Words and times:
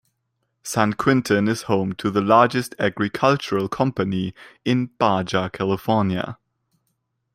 San 0.63 0.93
Quintin 0.93 1.47
is 1.47 1.61
home 1.69 1.93
to 1.93 2.09
the 2.09 2.21
largest 2.21 2.73
agricultural 2.79 3.69
company 3.69 4.33
in 4.65 4.87
Baja 4.97 5.47
California. 5.47 6.39